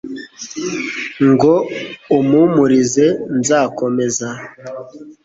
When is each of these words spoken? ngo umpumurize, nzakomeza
ngo 1.29 1.53
umpumurize, 2.17 3.05
nzakomeza 3.39 4.27